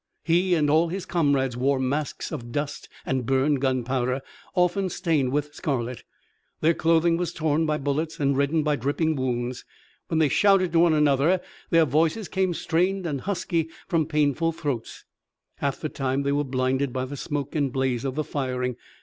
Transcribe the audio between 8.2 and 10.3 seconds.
reddened by dripping wounds. When they